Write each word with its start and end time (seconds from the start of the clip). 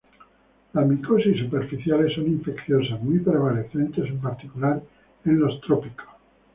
Las 0.73 0.87
micosis 0.87 1.37
superficiales 1.37 2.15
son 2.15 2.25
infecciones 2.25 2.89
muy 3.03 3.19
prevalentes, 3.19 3.75
en 4.07 4.19
particular 4.19 4.81
en 5.25 5.39
los 5.39 5.61
trópicos. 5.61 6.07